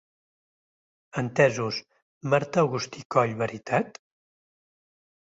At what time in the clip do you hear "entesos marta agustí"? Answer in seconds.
1.23-3.07